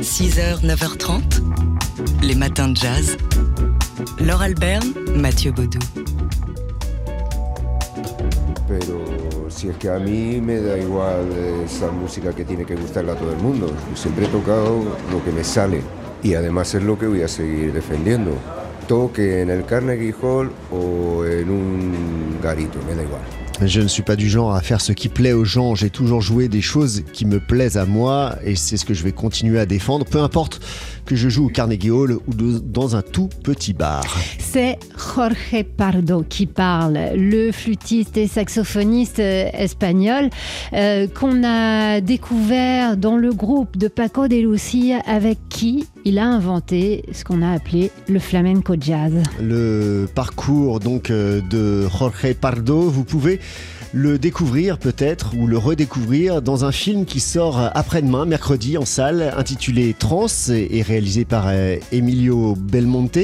6h, 0.00 0.60
9h30, 0.62 1.22
les 2.22 2.34
matins 2.34 2.68
de 2.68 2.74
jazz. 2.74 3.16
Laure 4.18 4.44
Alberne, 4.44 4.92
Mathieu 5.14 5.52
Baudou. 5.52 5.80
Pero 8.66 9.48
si 9.48 9.68
es 9.68 9.76
que 9.76 9.88
a 9.88 9.98
mí 9.98 10.40
me 10.40 10.60
da 10.60 10.76
igual 10.78 11.28
esa 11.64 11.90
música 11.90 12.32
que 12.32 12.44
tiene 12.44 12.64
que 12.64 12.74
gustarle 12.74 13.12
a 13.12 13.14
todo 13.14 13.32
el 13.32 13.38
mundo. 13.38 13.68
Yo 13.68 13.96
siempre 13.96 14.26
he 14.26 14.28
tocado 14.28 14.82
lo 15.12 15.24
que 15.24 15.30
me 15.30 15.44
sale 15.44 15.80
y 16.22 16.34
además 16.34 16.74
es 16.74 16.82
lo 16.82 16.98
que 16.98 17.06
voy 17.06 17.22
a 17.22 17.28
seguir 17.28 17.72
defendiendo. 17.72 18.32
Toque 18.88 19.42
en 19.42 19.50
el 19.50 19.64
Carnegie 19.64 20.14
Hall 20.20 20.50
o 20.72 21.24
en 21.24 21.50
un 21.50 22.38
garito, 22.42 22.78
me 22.86 22.94
da 22.94 23.02
igual. 23.02 23.43
Je 23.62 23.80
ne 23.80 23.88
suis 23.88 24.02
pas 24.02 24.16
du 24.16 24.28
genre 24.28 24.54
à 24.54 24.60
faire 24.60 24.80
ce 24.80 24.92
qui 24.92 25.08
plaît 25.08 25.32
aux 25.32 25.44
gens. 25.44 25.74
J'ai 25.74 25.90
toujours 25.90 26.20
joué 26.20 26.48
des 26.48 26.60
choses 26.60 27.04
qui 27.12 27.24
me 27.24 27.38
plaisent 27.38 27.76
à 27.76 27.86
moi 27.86 28.36
et 28.44 28.56
c'est 28.56 28.76
ce 28.76 28.84
que 28.84 28.94
je 28.94 29.04
vais 29.04 29.12
continuer 29.12 29.60
à 29.60 29.66
défendre, 29.66 30.04
peu 30.04 30.18
importe 30.18 30.60
que 31.04 31.16
je 31.16 31.28
joue 31.28 31.46
au 31.46 31.48
Carnegie 31.48 31.90
Hall 31.90 32.18
ou 32.26 32.34
dans 32.34 32.96
un 32.96 33.02
tout 33.02 33.28
petit 33.42 33.72
bar. 33.72 34.04
C'est 34.38 34.78
Jorge 34.96 35.64
Pardo 35.76 36.24
qui 36.28 36.46
parle, 36.46 36.98
le 37.14 37.52
flûtiste 37.52 38.16
et 38.16 38.26
saxophoniste 38.26 39.18
euh, 39.18 39.48
espagnol 39.52 40.30
euh, 40.72 41.06
qu'on 41.08 41.42
a 41.44 42.00
découvert 42.00 42.96
dans 42.96 43.16
le 43.16 43.32
groupe 43.32 43.76
de 43.76 43.88
Paco 43.88 44.28
de 44.28 44.36
Lucia 44.36 45.00
avec 45.06 45.38
qui 45.48 45.86
il 46.04 46.18
a 46.18 46.26
inventé 46.26 47.04
ce 47.12 47.24
qu'on 47.24 47.42
a 47.42 47.52
appelé 47.52 47.90
le 48.08 48.18
flamenco 48.18 48.74
jazz. 48.78 49.12
Le 49.40 50.06
parcours 50.14 50.80
donc 50.80 51.10
euh, 51.10 51.40
de 51.50 51.88
Jorge 51.88 52.34
Pardo, 52.34 52.80
vous 52.80 53.04
pouvez 53.04 53.40
le 53.94 54.18
découvrir 54.18 54.78
peut-être 54.78 55.34
ou 55.38 55.46
le 55.46 55.56
redécouvrir 55.56 56.42
dans 56.42 56.64
un 56.64 56.72
film 56.72 57.04
qui 57.04 57.20
sort 57.20 57.70
après-demain, 57.74 58.26
mercredi, 58.26 58.76
en 58.76 58.84
salle, 58.84 59.32
intitulé 59.36 59.94
Trans 59.96 60.26
et 60.48 60.82
réalisé 60.82 61.24
par 61.24 61.44
euh, 61.46 61.76
Emilio 61.92 62.56
Belmonte, 62.58 63.18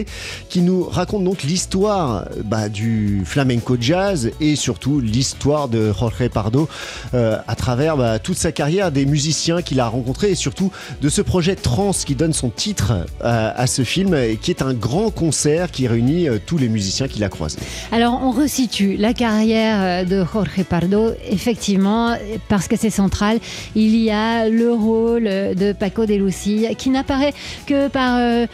qui 0.49 0.61
nous 0.61 0.85
raconte 0.85 1.25
donc 1.25 1.43
l'histoire 1.43 2.27
bah, 2.45 2.69
du 2.69 3.23
flamenco 3.25 3.77
jazz 3.81 4.31
et 4.41 4.55
surtout 4.55 5.01
l'histoire 5.01 5.67
de 5.67 5.93
Jorge 5.93 6.29
Pardo 6.29 6.69
euh, 7.15 7.37
à 7.49 7.57
travers 7.57 7.97
bah, 7.97 8.21
toute 8.21 8.39
sa 8.39 8.53
carrière, 8.53 8.93
des 8.93 9.07
musiciens 9.07 9.63
qu'il 9.63 9.81
a 9.81 9.89
rencontrés 9.89 10.31
et 10.31 10.37
surtout 10.37 10.71
de 11.03 11.09
ce 11.09 11.21
projet 11.21 11.57
Trans 11.57 11.91
qui 11.91 12.15
donne 12.15 12.33
son 12.33 12.49
titre 12.49 12.93
euh, 13.25 13.51
à 13.57 13.67
ce 13.67 13.83
film 13.83 14.15
et 14.15 14.37
qui 14.37 14.53
est 14.53 14.63
un 14.63 14.75
grand 14.75 15.11
concert 15.11 15.73
qui 15.73 15.89
réunit 15.89 16.29
tous 16.47 16.59
les 16.59 16.69
musiciens 16.69 17.09
qu'il 17.09 17.25
a 17.25 17.29
croisés. 17.29 17.59
Alors 17.91 18.21
on 18.23 18.31
resitue 18.31 18.97
la 18.97 19.15
carrière 19.15 20.07
de 20.07 20.25
Jorge 20.33 20.60
Pardo, 20.65 21.11
effectivement, 21.29 22.17
parce 22.49 22.69
que 22.69 22.77
c'est 22.77 22.91
central, 22.91 23.39
il 23.75 23.97
y 23.97 24.11
a 24.11 24.49
le 24.49 24.73
rôle 24.73 25.25
de 25.25 25.73
Paco 25.73 26.07
de 26.07 26.15
Lucia 26.15 26.75
qui 26.75 26.91
n'apparaît 26.91 27.35
que 27.67 27.89
par 27.89 28.17
euh, 28.19 28.47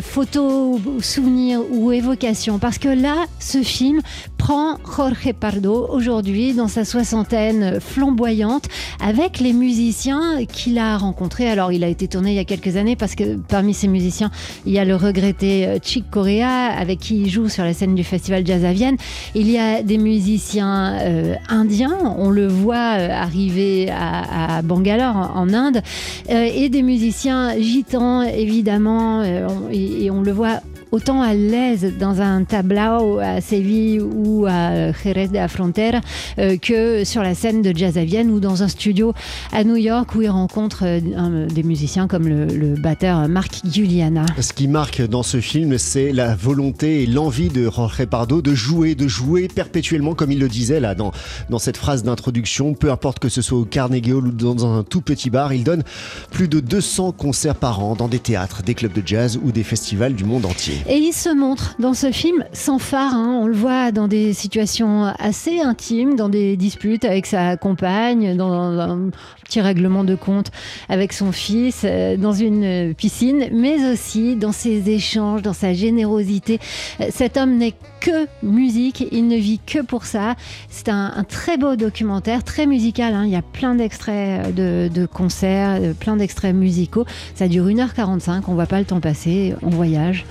photo, 0.00 0.80
souvenir 1.00 1.60
ou 1.70 1.92
évocation. 1.92 2.58
Parce 2.58 2.78
que 2.78 2.88
là, 2.88 3.26
ce 3.38 3.62
film 3.62 4.00
prend 4.42 4.76
Jorge 4.84 5.32
Pardo 5.38 5.86
aujourd'hui 5.88 6.52
dans 6.52 6.66
sa 6.66 6.84
soixantaine 6.84 7.78
flamboyante 7.78 8.64
avec 9.00 9.38
les 9.38 9.52
musiciens 9.52 10.44
qu'il 10.46 10.78
a 10.78 10.98
rencontrés. 10.98 11.48
Alors, 11.48 11.70
il 11.70 11.84
a 11.84 11.86
été 11.86 12.08
tourné 12.08 12.32
il 12.32 12.34
y 12.34 12.40
a 12.40 12.44
quelques 12.44 12.76
années 12.76 12.96
parce 12.96 13.14
que 13.14 13.36
parmi 13.36 13.72
ces 13.72 13.86
musiciens, 13.86 14.32
il 14.66 14.72
y 14.72 14.80
a 14.80 14.84
le 14.84 14.96
regretté 14.96 15.68
euh, 15.68 15.78
Chick 15.80 16.10
Corea 16.10 16.66
avec 16.76 16.98
qui 16.98 17.20
il 17.20 17.30
joue 17.30 17.48
sur 17.48 17.62
la 17.62 17.72
scène 17.72 17.94
du 17.94 18.02
Festival 18.02 18.44
Jazz 18.44 18.64
à 18.64 18.72
Vienne. 18.72 18.96
Il 19.36 19.48
y 19.48 19.58
a 19.58 19.80
des 19.84 19.98
musiciens 19.98 20.98
euh, 21.02 21.36
indien. 21.48 21.96
On 22.18 22.30
le 22.30 22.48
voit 22.48 22.98
euh, 22.98 23.10
arriver 23.12 23.90
à, 23.90 24.60
Bangalore, 24.62 25.30
en, 25.36 25.54
Inde, 25.54 25.82
et 26.28 26.68
des 26.68 26.82
musiciens 26.82 27.56
gitans, 27.60 28.22
évidemment, 28.22 29.22
euh, 29.22 29.46
et, 29.70 30.10
on 30.10 30.22
le 30.22 30.32
voit 30.32 30.60
autant 30.92 31.22
à 31.22 31.32
l'aise 31.32 31.94
dans 31.98 32.20
un 32.20 32.44
tableau 32.44 33.18
à 33.18 33.40
Séville 33.40 34.00
ou 34.02 34.46
à 34.46 34.92
Jerez 34.92 35.28
de 35.28 35.34
la 35.34 35.48
Frontera 35.48 36.00
euh, 36.38 36.58
que 36.58 37.02
sur 37.04 37.22
la 37.22 37.34
scène 37.34 37.62
de 37.62 37.74
jazz 37.74 37.96
à 37.96 38.04
Vienne 38.04 38.30
ou 38.30 38.40
dans 38.40 38.62
un 38.62 38.68
studio 38.68 39.14
à 39.52 39.64
New 39.64 39.76
York 39.76 40.14
où 40.14 40.20
il 40.20 40.28
rencontre 40.28 40.84
euh, 40.84 41.46
des 41.46 41.62
musiciens 41.62 42.06
comme 42.06 42.28
le, 42.28 42.74
batteur 42.76 43.28
Marc 43.28 43.62
Giuliana. 43.64 44.26
Ce 44.40 44.52
qui 44.52 44.68
marque 44.68 45.02
dans 45.02 45.22
ce 45.22 45.40
film, 45.40 45.78
c'est 45.78 46.12
la 46.12 46.34
volonté 46.34 47.02
et 47.02 47.06
l'envie 47.06 47.48
de 47.48 47.70
Jorge 47.70 48.04
Pardo 48.06 48.42
de 48.42 48.54
jouer, 48.54 48.94
de 48.94 49.08
jouer 49.08 49.48
perpétuellement, 49.48 50.14
comme 50.14 50.30
il 50.30 50.38
le 50.38 50.48
disait 50.48 50.80
là 50.80 50.94
dans 50.94 51.12
cette 51.58 51.76
phrase 51.76 52.02
d'introduction, 52.02 52.74
peu 52.74 52.90
importe 52.90 53.18
que 53.18 53.28
ce 53.28 53.40
soit 53.40 53.58
au 53.58 53.64
Carnegie 53.64 54.12
Hall 54.12 54.26
ou 54.26 54.32
dans 54.32 54.66
un 54.66 54.82
tout 54.82 55.00
petit 55.00 55.30
bar, 55.30 55.54
il 55.54 55.64
donne 55.64 55.84
plus 56.30 56.48
de 56.48 56.60
200 56.60 57.12
concerts 57.12 57.54
par 57.54 57.82
an 57.82 57.94
dans 57.94 58.08
des 58.08 58.18
théâtres, 58.18 58.62
des 58.62 58.74
clubs 58.74 58.92
de 58.92 59.02
jazz 59.06 59.38
ou 59.42 59.52
des 59.52 59.64
festivals 59.64 60.14
du 60.14 60.24
monde 60.24 60.44
entier. 60.44 60.81
Et 60.88 60.96
il 60.96 61.12
se 61.12 61.28
montre 61.28 61.76
dans 61.78 61.94
ce 61.94 62.10
film 62.10 62.44
sans 62.52 62.80
phare. 62.80 63.14
Hein. 63.14 63.38
On 63.40 63.46
le 63.46 63.54
voit 63.54 63.92
dans 63.92 64.08
des 64.08 64.32
situations 64.32 65.04
assez 65.18 65.60
intimes, 65.60 66.16
dans 66.16 66.28
des 66.28 66.56
disputes 66.56 67.04
avec 67.04 67.26
sa 67.26 67.56
compagne, 67.56 68.36
dans 68.36 68.52
un 68.52 69.10
petit 69.44 69.60
règlement 69.60 70.02
de 70.02 70.16
compte 70.16 70.50
avec 70.88 71.12
son 71.12 71.30
fils, 71.30 71.82
euh, 71.84 72.16
dans 72.16 72.32
une 72.32 72.94
piscine, 72.94 73.46
mais 73.52 73.92
aussi 73.92 74.34
dans 74.34 74.50
ses 74.50 74.90
échanges, 74.90 75.42
dans 75.42 75.52
sa 75.52 75.72
générosité. 75.72 76.58
Euh, 77.00 77.06
cet 77.10 77.36
homme 77.36 77.58
n'est 77.58 77.74
que 78.00 78.26
musique, 78.42 79.06
il 79.12 79.28
ne 79.28 79.36
vit 79.36 79.60
que 79.64 79.82
pour 79.82 80.04
ça. 80.04 80.34
C'est 80.68 80.88
un, 80.88 81.24
très 81.28 81.58
beau 81.58 81.76
documentaire, 81.76 82.42
très 82.42 82.66
musical. 82.66 83.14
Hein. 83.14 83.24
Il 83.24 83.30
y 83.30 83.36
a 83.36 83.42
plein 83.42 83.76
d'extraits 83.76 84.52
de, 84.52 84.90
de 84.92 85.06
concerts, 85.06 85.80
plein 86.00 86.16
d'extraits 86.16 86.54
musicaux. 86.54 87.04
Ça 87.36 87.46
dure 87.46 87.66
1h45, 87.66 88.42
on 88.48 88.54
voit 88.54 88.66
pas 88.66 88.80
le 88.80 88.84
temps 88.84 89.00
passer, 89.00 89.54
on 89.62 89.70
voyage 89.70 90.24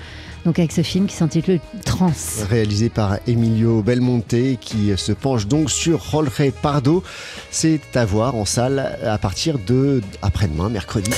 donc 0.46 0.60
avec 0.60 0.72
ce 0.72 0.82
film 0.82 1.08
qui 1.08 1.16
s'intitule 1.16 1.60
Trans. 1.86 2.12
Réalisé 2.50 2.90
par 2.90 3.18
Emilio 3.28 3.82
Belmonte 3.82 4.36
qui 4.60 4.92
se 4.96 5.12
penche 5.12 5.48
donc 5.48 5.70
sur 5.70 6.04
Jorge 6.04 6.52
Pardo. 6.62 7.04
C'est 7.52 7.96
à 7.96 8.06
voir 8.06 8.36
en 8.36 8.46
salle 8.46 8.98
à 9.04 9.18
partir 9.18 9.60
de 9.60 10.02
après-demain, 10.22 10.70
mercredi. 10.70 11.12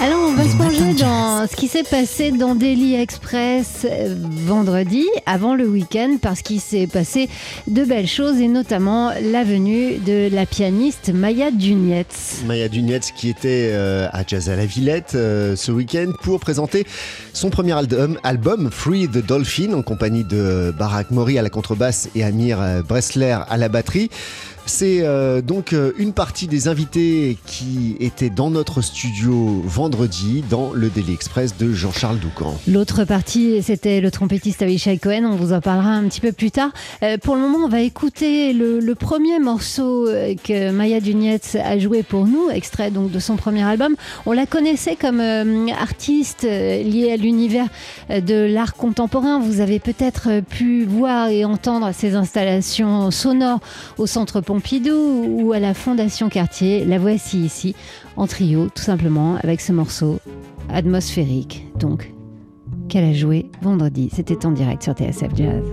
Alors, 0.00 0.20
on 0.28 0.34
va 0.34 0.44
se 0.44 0.56
plonger 0.56 0.94
dans 0.94 1.46
ce 1.46 1.54
qui 1.54 1.68
s'est 1.68 1.84
passé 1.84 2.32
dans 2.32 2.54
Daily 2.54 2.94
Express 2.94 3.84
euh, 3.84 4.14
vendredi, 4.18 5.06
avant 5.26 5.54
le 5.54 5.66
week-end, 5.68 6.16
parce 6.20 6.42
qu'il 6.42 6.60
s'est 6.60 6.86
passé 6.86 7.28
de 7.68 7.84
belles 7.84 8.08
choses, 8.08 8.40
et 8.40 8.48
notamment 8.48 9.12
la 9.22 9.44
venue 9.44 9.98
de 9.98 10.28
la 10.32 10.46
pianiste 10.46 11.12
Maya 11.12 11.50
Dunietz. 11.50 12.42
Maya 12.46 12.68
Dunietz 12.68 13.12
qui 13.12 13.28
était 13.28 13.70
euh, 13.72 14.08
à 14.12 14.24
Jazz 14.26 14.48
à 14.48 14.56
la 14.56 14.66
Villette 14.66 15.12
euh, 15.14 15.54
ce 15.54 15.70
week-end 15.70 16.10
pour 16.22 16.40
présenter 16.40 16.84
son 17.32 17.50
premier 17.50 17.72
album, 17.72 18.18
album 18.24 18.70
Free 18.72 19.08
the 19.08 19.24
Dolphin, 19.24 19.72
en 19.74 19.82
compagnie 19.82 20.24
de 20.24 20.74
Barack 20.76 21.10
Mori 21.10 21.38
à 21.38 21.42
la 21.42 21.50
contrebasse 21.50 22.08
et 22.14 22.24
Amir 22.24 22.82
Bressler 22.88 23.38
à 23.48 23.56
la 23.56 23.68
batterie. 23.68 24.10
C'est 24.66 25.00
euh, 25.02 25.42
donc 25.42 25.72
euh, 25.72 25.92
une 25.98 26.12
partie 26.12 26.46
des 26.46 26.68
invités 26.68 27.36
qui 27.46 27.96
étaient 27.98 28.30
dans 28.30 28.50
notre 28.50 28.80
studio 28.80 29.60
vendredi 29.64 30.44
dans 30.48 30.72
le 30.72 30.88
Daily 30.88 31.12
Express 31.12 31.56
de 31.56 31.72
Jean-Charles 31.72 32.18
Doucan. 32.18 32.56
L'autre 32.68 33.04
partie, 33.04 33.60
c'était 33.62 34.00
le 34.00 34.10
trompettiste 34.10 34.62
Avishai 34.62 34.98
Cohen. 34.98 35.24
On 35.24 35.34
vous 35.34 35.52
en 35.52 35.60
parlera 35.60 35.90
un 35.90 36.04
petit 36.04 36.20
peu 36.20 36.32
plus 36.32 36.52
tard. 36.52 36.70
Euh, 37.02 37.18
pour 37.18 37.34
le 37.34 37.40
moment, 37.40 37.58
on 37.64 37.68
va 37.68 37.80
écouter 37.80 38.52
le, 38.52 38.94
premier 38.94 39.40
morceau 39.40 40.06
que 40.44 40.70
Maya 40.70 41.00
Dunietz 41.00 41.56
a 41.56 41.78
joué 41.78 42.02
pour 42.02 42.26
nous, 42.26 42.50
extrait 42.50 42.90
donc 42.90 43.10
de 43.10 43.18
son 43.18 43.36
premier 43.36 43.62
album. 43.62 43.96
On 44.26 44.32
la 44.32 44.46
connaissait 44.46 44.96
comme 44.96 45.20
artiste 45.70 46.42
liée 46.42 47.10
à 47.12 47.16
l'univers 47.16 47.66
de 48.10 48.46
l'art 48.52 48.74
contemporain. 48.74 49.40
Vous 49.40 49.60
avez 49.60 49.80
peut-être 49.80 50.40
pu 50.48 50.84
voir 50.84 51.28
et 51.28 51.44
entendre 51.44 51.90
ses 51.92 52.14
installations 52.14 53.10
sonores 53.10 53.60
au 53.96 54.06
centre 54.06 54.40
Pompidou 54.52 55.24
ou 55.40 55.52
à 55.54 55.58
la 55.58 55.72
Fondation 55.72 56.28
Cartier. 56.28 56.84
La 56.84 56.98
voici 56.98 57.38
ici, 57.38 57.74
en 58.18 58.26
trio, 58.26 58.66
tout 58.66 58.82
simplement, 58.82 59.36
avec 59.36 59.62
ce 59.62 59.72
morceau 59.72 60.20
atmosphérique, 60.68 61.66
donc, 61.78 62.12
qu'elle 62.90 63.04
a 63.04 63.14
joué 63.14 63.46
vendredi. 63.62 64.10
C'était 64.12 64.44
en 64.44 64.50
direct 64.50 64.82
sur 64.82 64.92
TSF 64.92 65.34
Jazz. 65.34 65.64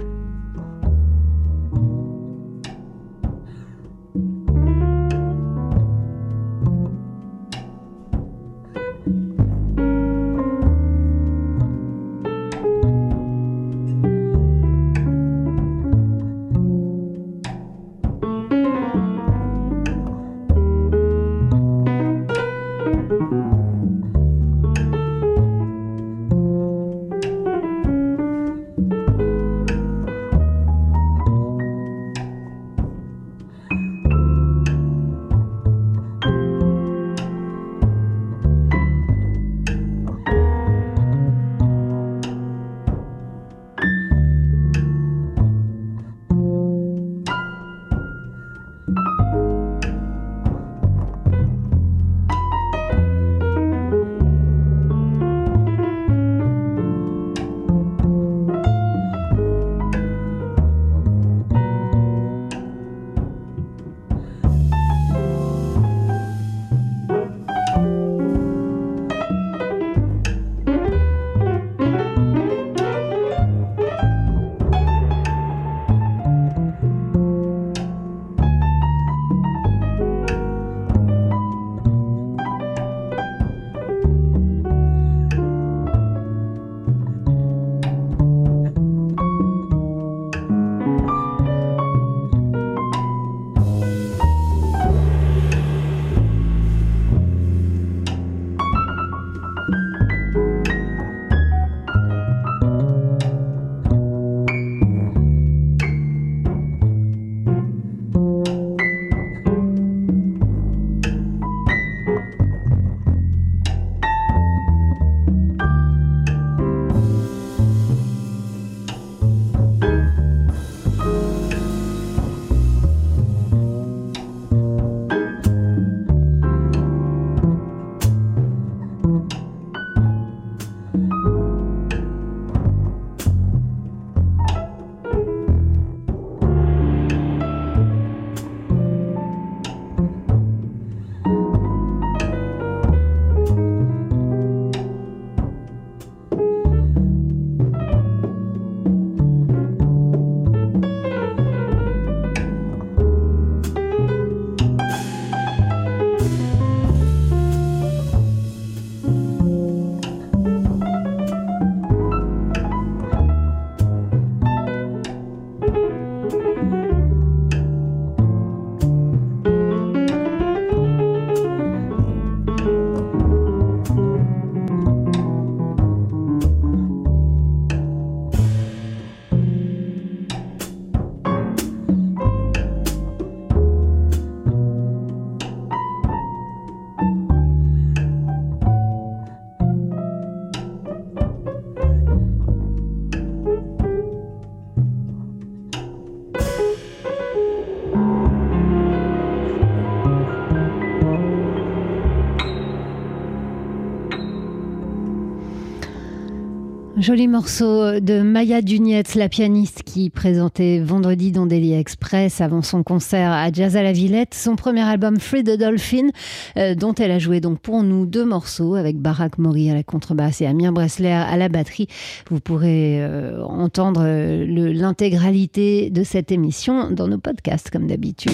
Joli 207.00 207.30
morceau 207.30 208.02
de 208.02 208.22
Maya 208.22 208.62
Dunietz, 208.62 209.16
la 209.16 209.30
pianiste 209.30 209.84
qui 209.84 210.10
présentait 210.10 210.80
vendredi 210.80 211.32
dans 211.32 211.46
Daily 211.46 211.72
Express 211.72 212.42
avant 212.42 212.62
son 212.62 212.84
concert 212.84 213.32
à 213.32 213.50
Jazz 213.54 213.78
à 213.78 213.84
la 213.84 213.94
Villette 213.94 214.34
son 214.34 214.58
premier 214.58 214.82
album 214.82 215.18
Free 215.18 215.46
the 215.46 215.58
Dolphin, 215.58 216.10
euh, 216.58 216.76
dont 216.76 216.94
elle 216.94 217.12
a 217.12 217.18
joué 217.20 217.40
donc 217.40 217.60
pour 217.60 217.84
nous 217.84 218.06
deux 218.06 218.26
morceaux 218.26 218.76
avec 218.76 218.98
Barack 218.98 219.38
Mori 219.38 219.72
à 219.72 219.76
la 219.76 219.84
contrebasse 219.84 220.42
et 220.42 220.46
Amir 220.46 220.74
Bressler 220.74 221.08
à 221.08 221.38
la 221.38 221.48
batterie. 221.48 221.88
Vous 222.30 222.42
pourrez 222.42 223.02
euh, 223.02 223.42
entendre 223.46 224.02
euh, 224.04 224.46
l'intégralité 224.74 225.92
de 225.92 226.04
cette 226.04 226.34
émission 226.34 226.92
dans 226.92 227.08
nos 227.08 227.18
podcasts 227.18 227.70
comme 227.70 227.88
d'habitude. 227.88 228.34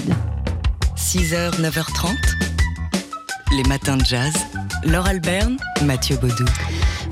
6h, 0.97 1.61
9h30, 1.61 2.15
les 3.57 3.69
matins 3.69 3.97
de 3.97 4.05
jazz. 4.05 4.33
Laure 4.85 5.05
Alberne, 5.05 5.57
Mathieu 5.83 6.15
Baudou. 6.17 6.45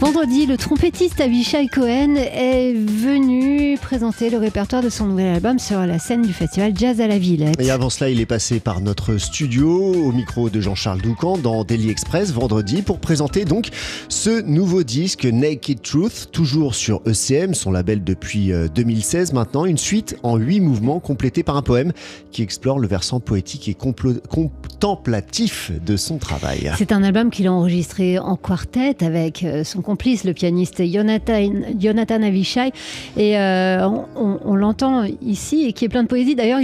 Vendredi, 0.03 0.45
le 0.47 0.57
trompettiste 0.57 1.21
Avishai 1.21 1.69
Cohen 1.69 2.15
est 2.17 2.73
venu 2.73 3.77
présenter 3.77 4.29
le 4.29 4.38
répertoire 4.38 4.83
de 4.83 4.89
son 4.89 5.05
nouvel 5.05 5.27
album 5.27 5.59
sur 5.59 5.79
la 5.85 5.97
scène 5.97 6.23
du 6.23 6.33
festival 6.33 6.73
Jazz 6.75 7.00
à 7.00 7.07
la 7.07 7.17
Villette. 7.17 7.55
Et 7.61 7.71
avant 7.71 7.89
cela, 7.89 8.09
il 8.09 8.19
est 8.19 8.25
passé 8.25 8.59
par 8.59 8.81
notre 8.81 9.15
studio 9.15 9.71
au 9.71 10.11
micro 10.11 10.50
de 10.50 10.59
Jean-Charles 10.59 11.00
Doucan 11.00 11.38
dans 11.38 11.63
Daily 11.63 11.89
Express 11.89 12.33
vendredi 12.33 12.81
pour 12.81 13.00
présenter 13.00 13.45
donc 13.45 13.69
ce 14.09 14.41
nouveau 14.41 14.83
disque 14.83 15.23
Naked 15.23 15.81
Truth, 15.81 16.31
toujours 16.33 16.75
sur 16.75 17.01
ECM, 17.07 17.53
son 17.53 17.72
label 17.72 18.03
depuis 18.03 18.51
2016 18.75 19.31
euh, 19.31 19.36
maintenant, 19.36 19.63
une 19.63 19.77
suite 19.77 20.17
en 20.22 20.36
huit 20.36 20.60
mouvements 20.60 21.00
complétés 21.00 21.43
par 21.43 21.55
un 21.55 21.62
poème 21.62 21.93
qui 22.33 22.41
explore 22.41 22.77
le 22.77 22.89
versant 22.89 23.22
poétique 23.22 23.69
et 23.69 23.74
contemplatif 23.74 25.72
de 25.86 25.95
son 25.95 26.17
travail. 26.17 26.74
C'est 26.77 26.91
un 26.91 27.03
album 27.03 27.29
qu'il 27.29 27.48
a 27.48 27.53
enregistré 27.53 28.19
en 28.19 28.36
quartet 28.36 29.01
avec 29.01 29.43
euh, 29.43 29.63
son 29.63 29.81
le 30.25 30.33
pianiste 30.33 30.83
Jonathan, 30.85 31.50
Jonathan 31.79 32.21
Avishai. 32.21 32.71
Et 33.17 33.38
euh, 33.38 33.88
on, 34.15 34.55
l'entend 34.55 35.03
ici 35.21 35.65
et 35.65 35.73
qui 35.73 35.85
est 35.85 35.89
plein 35.89 36.03
de 36.03 36.07
poésie. 36.07 36.35
D'ailleurs, 36.35 36.59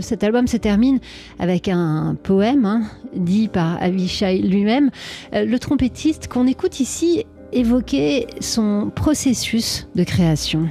cet 0.00 0.24
album 0.24 0.46
se 0.46 0.56
termine 0.56 0.98
avec 1.38 1.68
un 1.68 2.16
poème 2.22 2.64
hein, 2.64 2.82
dit 3.14 3.48
par 3.48 3.82
Avishai 3.82 4.38
lui-même. 4.38 4.90
Euh, 5.34 5.44
le 5.44 5.58
trompettiste 5.58 6.28
qu'on 6.28 6.46
écoute 6.46 6.80
ici 6.80 7.24
évoquait 7.52 8.26
son 8.40 8.90
processus 8.94 9.88
de 9.94 10.04
création 10.04 10.68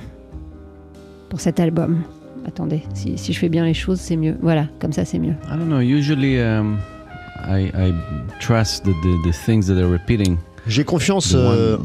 pour 1.29 1.39
cet 1.39 1.59
album. 1.59 2.03
Attendez, 2.47 2.83
si, 2.93 3.17
je 3.17 3.39
fais 3.39 3.49
bien 3.49 3.65
les 3.65 3.73
choses, 3.73 3.99
c'est 3.99 4.17
mieux. 4.17 4.37
Voilà, 4.41 4.67
comme 4.79 4.93
ça, 4.93 5.03
c'est 5.03 5.17
mieux. 5.17 5.33
I 5.51 5.57
don't 5.57 5.67
know. 5.67 5.79
Usually, 5.79 6.39
um, 6.39 6.77
trust 8.39 8.83
the, 8.83 8.93
the 9.25 9.33
things 9.45 9.65
that 9.67 9.79
are 9.79 9.89
repeating. 9.89 10.37
J'ai 10.67 10.83
confiance 10.83 11.33
euh, 11.35 11.77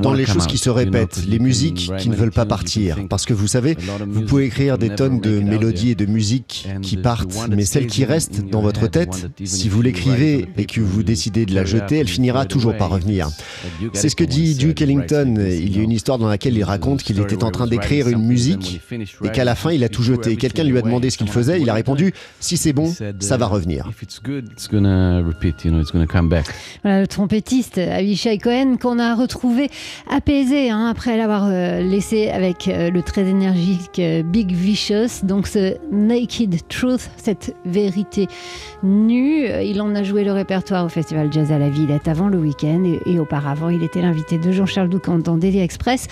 dans 0.00 0.12
les 0.12 0.26
choses 0.26 0.46
qui 0.46 0.58
se 0.58 0.70
répètent, 0.70 1.24
les 1.26 1.38
musiques 1.38 1.90
qui 1.98 2.08
ne 2.08 2.16
veulent 2.16 2.32
pas 2.32 2.46
partir. 2.46 2.98
Parce 3.08 3.24
que 3.24 3.34
vous 3.34 3.46
savez, 3.46 3.76
vous 4.06 4.22
pouvez 4.22 4.46
écrire 4.46 4.78
des 4.78 4.90
tonnes 4.90 5.20
de 5.20 5.40
mélodies 5.40 5.90
et 5.90 5.94
de 5.94 6.06
musiques 6.06 6.68
qui 6.82 6.96
partent, 6.96 7.48
mais 7.50 7.64
celle 7.64 7.86
qui 7.86 8.04
reste 8.04 8.48
dans 8.50 8.60
votre 8.60 8.86
tête, 8.88 9.28
si 9.44 9.68
vous 9.68 9.82
l'écrivez 9.82 10.46
et 10.56 10.64
que 10.64 10.80
vous 10.80 11.02
décidez 11.02 11.46
de 11.46 11.54
la 11.54 11.64
jeter, 11.64 11.98
elle 11.98 12.08
finira 12.08 12.46
toujours 12.46 12.76
par 12.76 12.90
revenir. 12.90 13.28
C'est 13.92 14.08
ce 14.08 14.16
que 14.16 14.24
dit 14.24 14.54
Duke 14.54 14.82
Ellington. 14.82 15.36
Il 15.38 15.76
y 15.76 15.80
a 15.80 15.82
une 15.82 15.92
histoire 15.92 16.18
dans 16.18 16.28
laquelle 16.28 16.56
il 16.56 16.64
raconte 16.64 17.02
qu'il 17.02 17.18
était 17.20 17.44
en 17.44 17.50
train 17.50 17.66
d'écrire 17.66 18.08
une 18.08 18.24
musique 18.24 18.80
et 19.24 19.30
qu'à 19.30 19.44
la 19.44 19.54
fin, 19.54 19.70
il 19.72 19.84
a 19.84 19.88
tout 19.88 20.02
jeté. 20.02 20.36
Quelqu'un 20.36 20.64
lui 20.64 20.76
a 20.78 20.82
demandé 20.82 21.10
ce 21.10 21.18
qu'il 21.18 21.28
faisait. 21.28 21.60
Il 21.60 21.70
a 21.70 21.74
répondu 21.74 22.12
Si 22.40 22.56
c'est 22.56 22.72
bon, 22.72 22.92
ça 23.20 23.36
va 23.36 23.46
revenir. 23.46 23.90
Voilà, 26.82 27.00
le 27.00 27.06
trompettiste 27.06 27.78
Avishai 28.08 28.38
Cohen 28.38 28.76
qu'on 28.80 28.98
a 28.98 29.14
retrouvé 29.14 29.68
apaisé 30.08 30.70
hein, 30.70 30.86
après 30.86 31.18
l'avoir 31.18 31.44
euh, 31.44 31.80
laissé 31.80 32.30
avec 32.30 32.66
euh, 32.66 32.90
le 32.90 33.02
très 33.02 33.26
énergique 33.26 33.98
euh, 33.98 34.22
Big 34.22 34.50
Vicious. 34.50 35.24
Donc 35.24 35.46
ce 35.46 35.76
Naked 35.90 36.56
Truth, 36.68 37.10
cette 37.18 37.54
vérité 37.66 38.26
nue. 38.82 39.46
Il 39.62 39.82
en 39.82 39.94
a 39.94 40.02
joué 40.02 40.24
le 40.24 40.32
répertoire 40.32 40.86
au 40.86 40.88
Festival 40.88 41.30
Jazz 41.30 41.52
à 41.52 41.58
la 41.58 41.68
Villette 41.68 42.08
avant 42.08 42.28
le 42.28 42.38
week-end 42.38 42.82
et, 43.04 43.18
auparavant 43.18 43.68
il 43.68 43.82
était 43.82 44.00
l'invité 44.00 44.38
de 44.38 44.52
Jean-Charles 44.52 44.88
Doucan 44.88 45.18
dans 45.18 45.36
Daily 45.36 45.60
Express. 45.60 46.06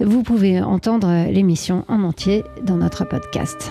Vous 0.00 0.24
pouvez 0.24 0.60
entendre 0.60 1.30
l'émission 1.30 1.84
en 1.86 2.02
entier 2.02 2.42
dans 2.64 2.76
notre 2.76 3.04
podcast. 3.04 3.70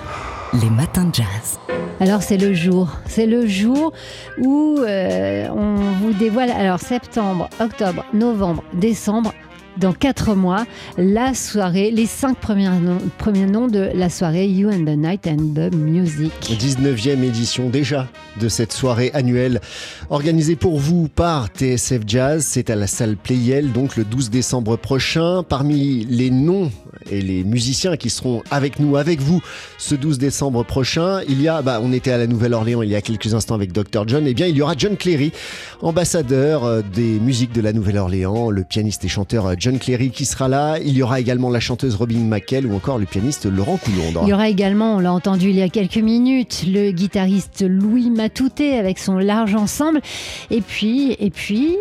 Les 0.53 0.69
matins 0.69 1.05
de 1.05 1.15
jazz. 1.15 1.59
Alors 1.99 2.21
c'est 2.21 2.37
le 2.37 2.53
jour, 2.53 2.89
c'est 3.07 3.25
le 3.25 3.47
jour 3.47 3.93
où 4.37 4.79
euh, 4.79 5.47
on 5.49 5.75
vous 6.01 6.13
dévoile, 6.13 6.51
alors 6.51 6.79
septembre, 6.79 7.49
octobre, 7.59 8.05
novembre, 8.13 8.63
décembre, 8.73 9.33
dans 9.77 9.93
quatre 9.93 10.35
mois 10.35 10.65
la 10.97 11.33
soirée, 11.33 11.91
les 11.91 12.05
cinq 12.05 12.37
premiers 12.37 12.69
noms, 12.69 12.99
premiers 13.17 13.45
noms 13.45 13.67
de 13.67 13.89
la 13.93 14.09
soirée 14.09 14.47
You 14.47 14.69
and 14.69 14.85
the 14.85 14.97
Night 14.97 15.27
and 15.27 15.53
the 15.53 15.73
Music. 15.73 16.31
19e 16.41 17.23
édition 17.23 17.69
déjà 17.69 18.07
de 18.39 18.49
cette 18.49 18.73
soirée 18.73 19.11
annuelle 19.13 19.61
organisée 20.09 20.55
pour 20.55 20.79
vous 20.79 21.07
par 21.07 21.47
TSF 21.47 22.01
Jazz. 22.05 22.45
C'est 22.45 22.69
à 22.69 22.75
la 22.75 22.87
salle 22.87 23.15
Playel, 23.17 23.71
donc 23.71 23.95
le 23.95 24.03
12 24.03 24.29
décembre 24.29 24.77
prochain. 24.77 25.43
Parmi 25.43 26.05
les 26.05 26.29
noms 26.29 26.71
et 27.11 27.21
les 27.21 27.43
musiciens 27.43 27.97
qui 27.97 28.09
seront 28.09 28.43
avec 28.51 28.79
nous, 28.79 28.97
avec 28.97 29.21
vous, 29.21 29.41
ce 29.77 29.95
12 29.95 30.17
décembre 30.17 30.63
prochain, 30.63 31.21
il 31.27 31.41
y 31.41 31.47
a, 31.47 31.61
bah, 31.61 31.79
on 31.81 31.91
était 31.93 32.11
à 32.11 32.17
la 32.17 32.27
Nouvelle-Orléans 32.27 32.81
il 32.81 32.89
y 32.89 32.95
a 32.95 33.01
quelques 33.01 33.33
instants 33.33 33.55
avec 33.55 33.71
Dr. 33.71 34.07
John, 34.07 34.25
et 34.25 34.31
eh 34.31 34.33
bien 34.33 34.47
il 34.47 34.55
y 34.55 34.61
aura 34.61 34.73
John 34.77 34.97
Cleary, 34.97 35.31
ambassadeur 35.81 36.63
euh, 36.63 36.81
des 36.81 37.19
musiques 37.19 37.51
de 37.51 37.61
la 37.61 37.73
Nouvelle-Orléans, 37.73 38.49
le 38.49 38.63
pianiste 38.63 39.05
et 39.05 39.07
chanteur 39.07 39.45
euh, 39.45 39.55
John 39.65 39.79
Cleary 39.79 40.11
qui 40.11 40.25
sera 40.25 40.47
là. 40.47 40.77
Il 40.77 40.95
y 40.95 41.01
aura 41.01 41.19
également 41.19 41.49
la 41.49 41.59
chanteuse 41.59 41.95
Robin 41.95 42.19
McKell 42.19 42.67
ou 42.67 42.75
encore 42.75 42.99
le 42.99 43.07
pianiste 43.07 43.47
Laurent 43.47 43.77
Coulondre. 43.77 44.21
Il 44.21 44.29
y 44.29 44.33
aura 44.33 44.47
également, 44.47 44.97
on 44.97 44.99
l'a 44.99 45.11
entendu 45.11 45.49
il 45.49 45.55
y 45.55 45.63
a 45.63 45.69
quelques 45.69 45.97
minutes, 45.97 46.65
le 46.67 46.91
guitariste 46.91 47.65
Louis 47.67 48.11
Matouté 48.11 48.77
avec 48.77 48.99
son 48.99 49.17
large 49.17 49.55
ensemble. 49.55 50.01
Et 50.51 50.61
puis, 50.61 51.13
et 51.13 51.31
puis. 51.31 51.77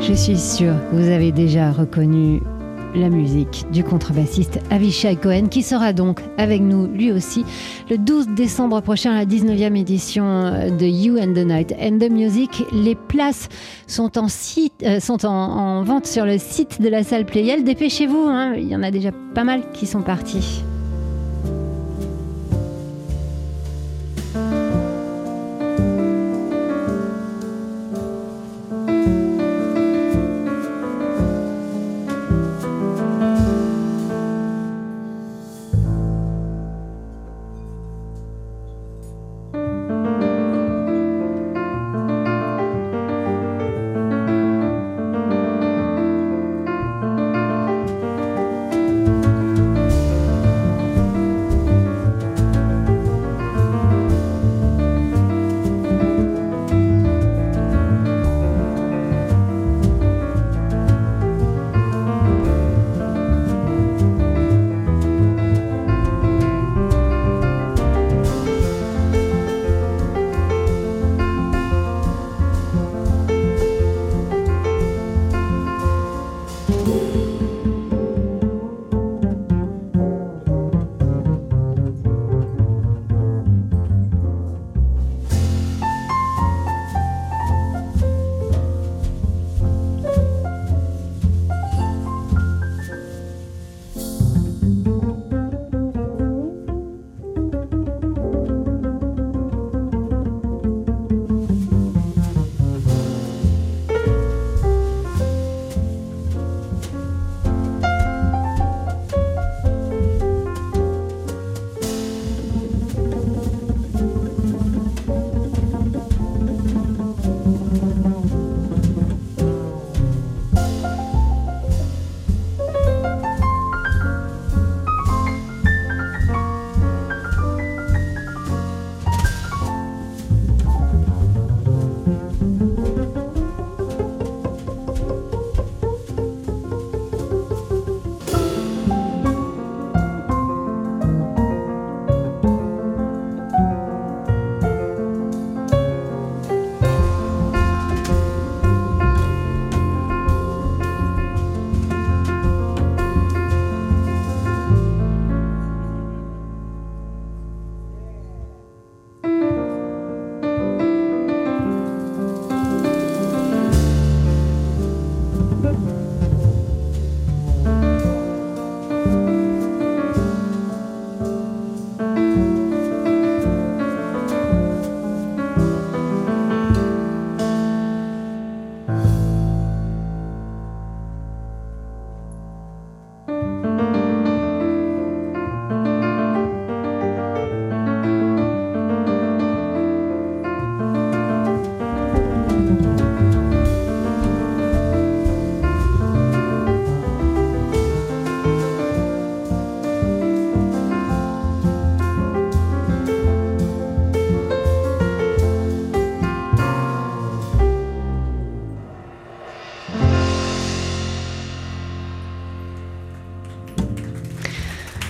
Je 0.00 0.14
suis 0.14 0.36
sûre 0.36 0.74
que 0.90 0.96
vous 0.96 1.08
avez 1.10 1.30
déjà 1.30 1.70
reconnu 1.70 2.40
la 2.96 3.08
musique 3.08 3.66
du 3.72 3.84
contrebassiste 3.84 4.58
Avishai 4.70 5.16
Cohen 5.16 5.48
qui 5.48 5.62
sera 5.62 5.92
donc 5.92 6.20
avec 6.38 6.60
nous 6.60 6.86
lui 6.86 7.12
aussi 7.12 7.44
le 7.90 7.98
12 7.98 8.28
décembre 8.28 8.80
prochain 8.80 9.12
à 9.12 9.18
la 9.18 9.26
19e 9.26 9.76
édition 9.76 10.24
de 10.70 10.86
You 10.86 11.18
and 11.18 11.34
the 11.34 11.46
Night 11.46 11.74
and 11.80 11.98
the 11.98 12.10
Music. 12.10 12.64
Les 12.72 12.94
places 12.94 13.48
sont 13.86 14.18
en, 14.18 14.26
euh, 14.82 15.82
vente 15.84 16.06
sur 16.06 16.26
le 16.26 16.38
site 16.38 16.80
de 16.80 16.88
la 16.88 17.02
salle 17.02 17.26
Playel. 17.26 17.64
Dépêchez-vous, 17.64 18.26
hein, 18.28 18.54
il 18.56 18.68
y 18.68 18.76
en 18.76 18.82
a 18.82 18.90
déjà 18.90 19.10
pas 19.34 19.44
mal 19.44 19.70
qui 19.72 19.86
sont 19.86 20.02
partis. 20.02 20.64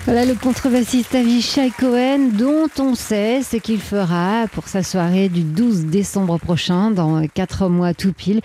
Voilà 0.07 0.25
le 0.25 0.37
contrebassiste 0.37 1.17
Avishai 1.17 1.73
Cohen, 1.77 2.31
dont 2.39 2.69
on 2.79 2.95
sait 2.95 3.43
ce 3.43 3.57
qu'il 3.57 3.81
fera 3.81 4.47
pour 4.53 4.69
sa 4.69 4.85
soirée 4.85 5.29
du 5.29 5.43
12 5.43 5.87
décembre 5.87 6.39
prochain, 6.39 6.93
dans 6.93 7.27
4 7.27 7.69
mois 7.69 7.93
tout 7.93 8.13
pile. 8.13 8.41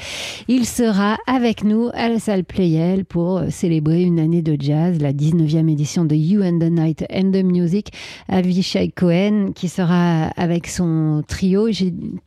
Il 0.48 0.65
sera 0.65 1.18
avec 1.27 1.63
nous 1.63 1.91
à 1.94 2.10
la 2.10 2.18
salle 2.18 2.46
Playel 2.46 3.06
pour 3.06 3.44
célébrer 3.50 4.01
une 4.01 4.20
année 4.20 4.41
de 4.41 4.58
jazz, 4.60 5.00
la 5.00 5.13
19e 5.13 5.72
édition 5.72 6.03
de 6.03 6.15
You 6.15 6.41
and 6.41 6.58
the 6.58 6.72
Night 6.72 7.06
and 7.13 7.30
the 7.32 7.44
Music. 7.44 7.91
Avishai 8.27 8.89
Cohen 8.89 9.51
qui 9.53 9.70
sera 9.70 10.30
avec 10.38 10.65
son 10.65 11.22
trio 11.27 11.70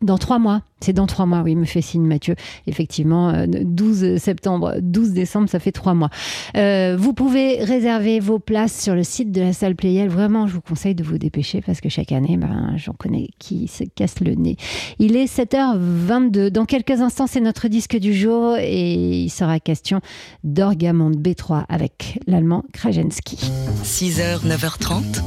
dans 0.01 0.17
3 0.17 0.39
mois. 0.39 0.63
C'est 0.81 0.93
dans 0.93 1.07
3 1.07 1.27
mois, 1.27 1.43
oui, 1.43 1.55
me 1.55 1.65
fait 1.65 1.81
signe 1.81 2.07
Mathieu. 2.07 2.35
Effectivement, 2.67 3.33
12 3.47 4.19
septembre, 4.19 4.75
12 4.81 5.13
décembre, 5.13 5.49
ça 5.49 5.59
fait 5.59 5.73
3 5.73 5.95
mois. 5.95 6.11
Euh, 6.57 6.97
vous 6.99 7.15
pouvez 7.15 7.65
réserver 7.65 8.21
vos 8.21 8.39
places 8.39 8.83
sur 8.83 8.95
le 8.95 9.03
site 9.03 9.33
de 9.33 9.41
la 9.41 9.53
salle 9.53 9.77
Playel. 9.77 10.09
Vraiment, 10.09 10.47
je 10.47 10.55
vous 10.55 10.61
conseille 10.61 10.95
de 10.95 11.03
vous 11.03 11.19
dépêcher 11.19 11.63
parce 11.63 11.81
que 11.81 11.89
chaque 11.89 12.13
année, 12.13 12.37
ben, 12.37 12.75
j'en 12.77 12.93
connais 12.93 13.29
qui 13.39 13.69
se 13.69 13.85
cassent 13.85 14.21
le 14.21 14.35
nez. 14.35 14.57
Il 14.99 15.17
est 15.17 15.25
7h22. 15.25 16.51
Dans 16.51 16.67
quelques 16.67 17.01
instants, 17.01 17.27
c'est 17.27 17.41
notre 17.41 17.69
disque 17.69 17.97
du 17.97 18.15
jour 18.15 18.57
et 18.59 19.23
il 19.23 19.31
sera 19.31 19.61
question 19.61 20.01
d'Orgamonde 20.43 21.17
B3 21.17 21.65
avec 21.69 22.19
l'allemand 22.27 22.65
Krajewski. 22.73 23.39
6h, 23.83 24.47
9h30, 24.47 25.23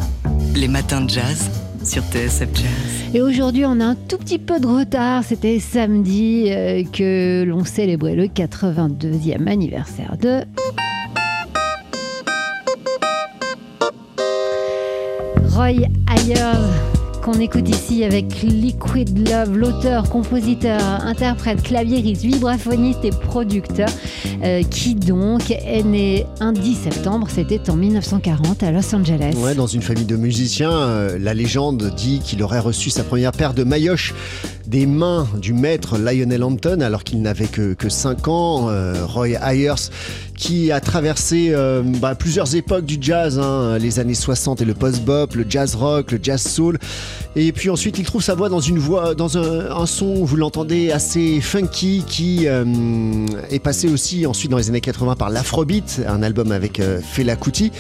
les 0.56 0.68
matins 0.68 1.02
de 1.02 1.10
jazz 1.10 1.50
sur 1.88 2.04
TSF 2.04 2.50
Jazz. 2.54 2.68
Et 3.14 3.22
aujourd'hui, 3.22 3.66
on 3.66 3.80
a 3.80 3.86
un 3.86 3.96
tout 3.96 4.18
petit 4.18 4.40
peu 4.40 4.60
de 4.60 4.68
retard. 4.68 5.24
C'était 5.24 5.60
samedi 5.60 6.48
euh, 6.50 6.84
que 6.84 7.46
l'on 7.48 7.64
célébrait 7.64 8.16
le 8.16 8.26
82e 8.26 9.48
anniversaire 9.48 10.18
de 10.18 10.42
Roy 15.56 15.88
Ayers 16.14 16.97
qu'on 17.28 17.42
écoute 17.42 17.68
ici 17.68 18.06
avec 18.06 18.42
Liquid 18.42 19.28
Love, 19.28 19.58
l'auteur, 19.58 20.10
compositeur, 20.10 20.80
interprète, 21.04 21.62
claviériste, 21.62 22.22
vibraphoniste 22.22 23.04
et 23.04 23.10
producteur, 23.10 23.90
euh, 24.44 24.64
qui 24.64 24.96
donc 24.96 25.52
est 25.52 25.84
né 25.84 26.26
un 26.40 26.54
10 26.54 26.76
septembre, 26.76 27.28
c'était 27.30 27.70
en 27.70 27.76
1940 27.76 28.64
à 28.64 28.72
Los 28.72 28.96
Angeles. 28.96 29.36
Dans 29.58 29.68
une 29.68 29.82
famille 29.82 30.06
de 30.06 30.16
musiciens, 30.16 30.72
euh, 30.72 31.18
la 31.20 31.34
légende 31.34 31.94
dit 31.98 32.22
qu'il 32.24 32.42
aurait 32.44 32.60
reçu 32.60 32.90
sa 32.90 33.04
première 33.04 33.34
paire 33.34 33.54
de 33.54 33.66
maillotches 33.66 34.14
des 34.68 34.86
mains 34.86 35.28
du 35.42 35.54
maître 35.54 35.98
Lionel 35.98 36.44
Hampton 36.44 36.82
alors 36.82 37.04
qu'il 37.04 37.22
n'avait 37.22 37.48
que, 37.48 37.74
que 37.74 37.90
5 37.90 38.28
ans. 38.28 38.70
Euh, 38.70 39.06
Roy 39.06 39.30
Ayers 39.30 39.90
qui 40.36 40.72
a 40.72 40.80
traversé 40.80 41.50
euh, 41.52 41.82
bah, 41.84 42.14
plusieurs 42.14 42.56
époques 42.56 42.86
du 42.86 42.98
jazz, 43.02 43.40
hein, 43.40 43.78
les 43.80 44.00
années 44.00 44.14
60 44.14 44.62
et 44.62 44.66
le 44.66 44.76
post-bop, 44.76 45.34
le 45.34 45.46
jazz 45.50 45.74
rock, 45.74 46.12
le 46.12 46.20
jazz 46.22 46.42
soul. 46.44 46.78
Et 47.36 47.52
puis 47.52 47.70
ensuite, 47.70 47.98
il 47.98 48.06
trouve 48.06 48.22
sa 48.22 48.36
voix 48.36 48.50
dans 48.50 48.60
une 48.60 48.78
voix, 48.78 49.16
dans 49.16 49.38
un, 49.38 49.86
son, 49.88 50.24
vous 50.24 50.36
l'entendez, 50.36 50.92
assez 50.92 51.42
funky, 51.42 52.04
qui 52.06 52.48
euh, 52.48 52.66
est 53.50 53.60
passé 53.60 53.88
aussi 53.88 54.28
ensuite 54.28 54.52
dans 54.52 54.58
les 54.58 54.70
années 54.70 54.82
80 54.82 55.16
par 55.16 55.30
l'Afrobeat, 55.30 56.02
un 56.08 56.22
album 56.22 56.52
avec 56.52 56.82
Fela 57.14 57.36
Kuti. 57.36 57.72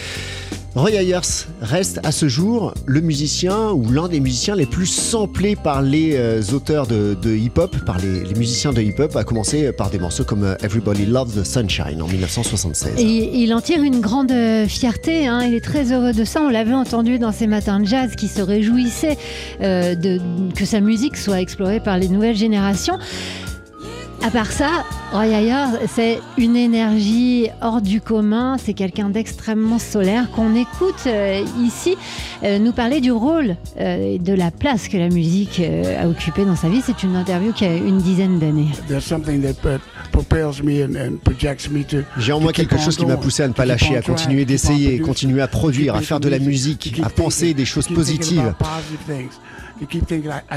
Roy 0.77 0.91
Ayers 0.91 1.47
reste 1.59 1.99
à 2.03 2.11
ce 2.11 2.27
jour 2.27 2.71
le 2.85 3.01
musicien 3.01 3.71
ou 3.71 3.91
l'un 3.91 4.07
des 4.07 4.19
musiciens 4.19 4.55
les 4.55 4.67
plus 4.67 4.85
samplés 4.85 5.55
par 5.55 5.81
les 5.81 6.15
euh, 6.15 6.43
auteurs 6.53 6.85
de, 6.85 7.17
hip-hop, 7.25 7.75
par 7.83 7.97
les, 7.97 8.31
musiciens 8.35 8.71
de 8.73 8.83
hip-hop, 8.83 9.15
à 9.15 9.23
commencer 9.23 9.71
par 9.71 9.89
des 9.89 9.97
morceaux 9.97 10.23
comme 10.23 10.43
euh, 10.43 10.55
Everybody 10.61 11.07
Loves 11.07 11.33
the 11.33 11.43
Sunshine 11.43 11.99
en 11.99 12.07
1976. 12.07 12.93
Et 12.99 13.39
il 13.39 13.55
en 13.55 13.61
tire 13.61 13.81
une 13.81 14.01
grande 14.01 14.31
euh, 14.31 14.67
fierté, 14.67 15.25
hein. 15.25 15.41
il 15.41 15.55
est 15.55 15.65
très 15.65 15.91
heureux 15.91 16.13
de 16.13 16.23
ça. 16.23 16.41
On 16.43 16.49
l'avait 16.49 16.75
entendu 16.75 17.17
dans 17.17 17.31
ses 17.31 17.47
matins 17.47 17.79
de 17.79 17.87
jazz 17.87 18.11
qui 18.15 18.27
se 18.27 18.43
réjouissait 18.43 19.17
de, 19.59 20.19
que 20.53 20.65
sa 20.65 20.79
musique 20.79 21.17
soit 21.17 21.41
explorée 21.41 21.79
par 21.79 21.97
les 21.97 22.07
nouvelles 22.07 22.37
générations. 22.37 22.99
À 24.23 24.31
part 24.31 24.51
ça, 24.51 24.83
Roy 25.11 25.27
Ayers, 25.27 25.77
c'est 25.87 26.19
une 26.37 26.55
énergie 26.55 27.47
hors 27.61 27.81
du 27.81 28.01
commun, 28.01 28.57
c'est 28.57 28.73
quelqu'un 28.73 29.09
d'extrêmement 29.09 29.79
solaire 29.79 30.29
qu'on 30.31 30.55
écoute 30.55 31.03
euh, 31.05 31.45
ici 31.59 31.95
euh, 32.43 32.59
nous 32.59 32.73
parler 32.73 32.99
du 32.99 33.11
rôle 33.11 33.55
euh, 33.79 34.15
et 34.15 34.19
de 34.19 34.33
la 34.33 34.51
place 34.51 34.87
que 34.87 34.97
la 34.97 35.09
musique 35.09 35.61
a 35.61 36.09
occupé 36.09 36.45
dans 36.45 36.55
sa 36.55 36.67
vie. 36.67 36.81
C'est 36.83 37.03
une 37.03 37.15
interview 37.15 37.53
qui 37.53 37.65
a 37.65 37.73
une 37.73 37.99
dizaine 37.99 38.39
d'années. 38.39 38.67
J'ai 42.17 42.33
en 42.33 42.39
moi 42.39 42.51
quelque 42.53 42.77
chose 42.77 42.97
qui 42.97 43.05
m'a 43.05 43.17
poussé 43.17 43.43
à 43.43 43.47
ne 43.47 43.53
pas 43.53 43.65
lâcher, 43.65 43.95
à 43.95 44.01
continuer 44.01 44.45
d'essayer, 44.45 44.99
continuer 44.99 45.41
à 45.41 45.47
produire, 45.47 45.95
à 45.95 46.01
faire 46.01 46.19
de 46.19 46.27
la 46.29 46.39
musique, 46.39 46.99
à 47.03 47.09
penser 47.09 47.53
des 47.53 47.65
choses 47.65 47.87
positives. 47.87 48.53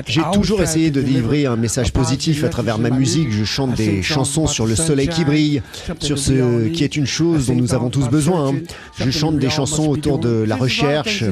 J'ai 0.06 0.22
toujours 0.32 0.62
essayé 0.62 0.90
de 0.90 1.00
délivrer 1.00 1.46
un 1.46 1.56
message 1.56 1.92
positif 1.92 2.44
à 2.44 2.48
travers 2.48 2.78
ma 2.78 2.90
musique. 2.90 3.30
Je 3.30 3.44
chante 3.44 3.74
des 3.74 4.02
chansons 4.02 4.46
sur 4.46 4.66
le 4.66 4.76
soleil 4.76 5.08
qui 5.08 5.24
brille, 5.24 5.62
sur 5.98 6.18
ce 6.18 6.68
qui 6.68 6.84
est 6.84 6.96
une 6.96 7.06
chose 7.06 7.46
dont 7.46 7.54
nous 7.54 7.74
avons 7.74 7.90
tous 7.90 8.08
besoin. 8.08 8.54
Je 8.98 9.10
chante 9.10 9.38
des 9.38 9.50
chansons 9.50 9.88
autour 9.88 10.18
de 10.18 10.44
la 10.46 10.56
recherche, 10.56 11.24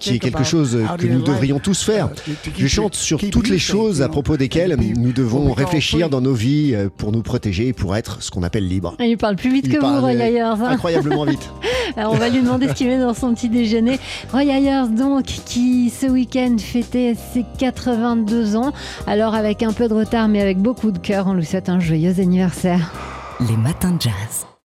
qui 0.00 0.14
est 0.14 0.18
quelque 0.18 0.44
chose 0.44 0.78
que 0.98 1.06
nous 1.06 1.22
devrions 1.22 1.58
tous 1.58 1.82
faire. 1.82 2.10
Je 2.56 2.66
chante 2.66 2.94
sur 2.94 3.20
toutes 3.30 3.48
les 3.48 3.58
choses 3.58 4.02
à 4.02 4.08
propos 4.08 4.36
desquelles 4.36 4.76
nous 4.96 5.12
devons 5.12 5.52
réfléchir 5.52 6.08
dans 6.08 6.20
nos 6.20 6.34
vies 6.34 6.74
pour 6.96 7.12
nous 7.12 7.22
protéger 7.22 7.68
et 7.68 7.72
pour 7.72 7.96
être 7.96 8.22
ce 8.22 8.30
qu'on 8.30 8.42
appelle 8.42 8.68
libre. 8.68 8.96
Il 9.00 9.16
parle 9.16 9.36
plus 9.36 9.52
vite 9.52 9.68
que 9.68 9.78
vous, 9.78 10.00
Roy 10.00 10.12
Ayers. 10.14 10.40
Hein. 10.40 10.68
Incroyablement 10.68 11.24
vite. 11.24 11.50
Alors 11.96 12.12
on 12.12 12.16
va 12.16 12.28
lui 12.28 12.40
demander 12.40 12.68
ce 12.68 12.72
qu'il 12.74 12.88
met 12.88 12.98
dans 12.98 13.14
son 13.14 13.34
petit 13.34 13.48
déjeuner. 13.48 13.98
Roy 14.32 14.44
Ayers, 14.44 14.88
donc, 14.90 15.26
qui 15.26 15.90
ce 15.90 16.06
week-end 16.06 16.56
fêtait 16.58 17.14
ses 17.34 17.44
82 17.58 18.56
ans. 18.56 18.72
Alors 19.06 19.34
avec 19.34 19.62
un 19.62 19.72
peu 19.72 19.88
de 19.88 19.94
retard, 19.94 20.28
mais 20.28 20.40
avec 20.40 20.58
beaucoup 20.58 20.92
de 20.92 20.98
cœur, 20.98 21.26
on 21.26 21.34
lui 21.34 21.44
souhaite 21.44 21.68
un 21.68 21.80
joyeux 21.80 22.20
anniversaire. 22.20 22.92
Les 23.40 23.56
matins 23.56 23.90
de 23.90 24.00
jazz. 24.00 24.53